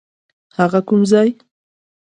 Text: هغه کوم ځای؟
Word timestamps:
هغه 0.57 0.79
کوم 0.87 1.01
ځای؟ 1.11 1.29